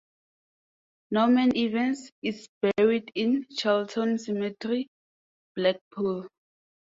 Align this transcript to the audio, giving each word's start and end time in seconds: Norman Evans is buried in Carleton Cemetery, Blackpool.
Norman 1.11 1.55
Evans 1.55 2.09
is 2.23 2.47
buried 2.59 3.11
in 3.13 3.45
Carleton 3.59 4.17
Cemetery, 4.17 4.87
Blackpool. 5.55 6.27